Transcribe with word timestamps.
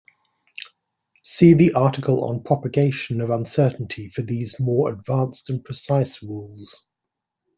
See 1.21 1.53
the 1.53 1.73
article 1.73 2.23
on 2.25 2.41
propagation 2.41 3.21
of 3.21 3.29
uncertainty 3.29 4.09
for 4.09 4.23
these 4.23 4.59
more 4.59 4.89
advanced 4.91 5.47
and 5.51 5.63
precise 5.63 6.23
rules. 6.23 6.87